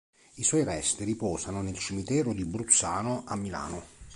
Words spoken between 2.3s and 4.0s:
di Bruzzano, a Milano.